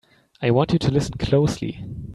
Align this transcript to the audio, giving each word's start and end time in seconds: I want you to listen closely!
I 0.41 0.49
want 0.49 0.73
you 0.73 0.79
to 0.79 0.89
listen 0.89 1.19
closely! 1.19 1.85